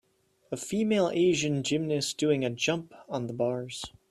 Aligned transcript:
a 0.51 0.57
female 0.57 1.11
asian 1.13 1.61
gymnast 1.61 2.17
doing 2.17 2.43
a 2.43 2.49
jump 2.49 2.91
on 3.07 3.27
the 3.27 3.33
bars 3.33 3.85